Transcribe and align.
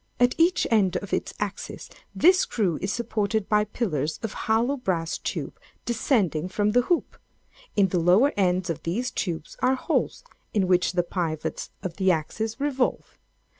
At 0.19 0.33
each 0.39 0.65
end 0.71 0.97
of 0.97 1.13
its 1.13 1.31
axis 1.39 1.87
this 2.15 2.39
screw 2.39 2.79
is 2.81 2.91
supported 2.91 3.47
by 3.47 3.65
pillars 3.65 4.17
of 4.23 4.33
hollow 4.49 4.75
brass 4.77 5.19
tube 5.19 5.59
descending 5.85 6.47
from 6.49 6.71
the 6.71 6.81
hoop. 6.81 7.17
In 7.75 7.89
the 7.89 7.99
lower 7.99 8.33
ends 8.35 8.71
of 8.71 8.81
these 8.81 9.11
tubes 9.11 9.57
are 9.61 9.75
holes 9.75 10.23
in 10.55 10.65
which 10.65 10.93
the 10.93 11.03
pivots 11.03 11.69
of 11.83 11.97
the 11.97 12.09
axis 12.09 12.59
revolve. 12.59 13.19